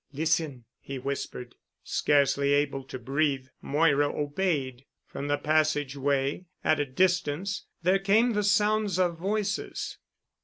[0.13, 1.53] "Listen," he whispered.
[1.83, 4.85] Scarcely able to breathe, Moira obeyed.
[5.05, 9.99] From the passage way at a distance, there came the sounds of voices.